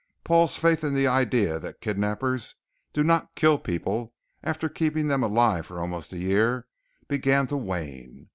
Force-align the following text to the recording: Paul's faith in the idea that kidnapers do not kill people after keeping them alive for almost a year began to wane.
Paul's 0.23 0.57
faith 0.57 0.83
in 0.83 0.95
the 0.95 1.05
idea 1.05 1.59
that 1.59 1.79
kidnapers 1.79 2.55
do 2.91 3.03
not 3.03 3.35
kill 3.35 3.59
people 3.59 4.15
after 4.41 4.67
keeping 4.67 5.09
them 5.09 5.21
alive 5.21 5.67
for 5.67 5.79
almost 5.79 6.11
a 6.11 6.17
year 6.17 6.65
began 7.07 7.45
to 7.45 7.57
wane. 7.57 8.29